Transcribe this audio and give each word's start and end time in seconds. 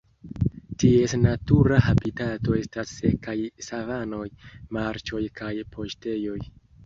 Ties 0.83 1.11
natura 1.23 1.77
habitato 1.87 2.55
estas 2.61 2.93
sekaj 3.01 3.35
savanoj, 3.67 4.25
marĉoj 4.79 5.23
kaj 5.41 5.53
paŝtejoj. 5.77 6.39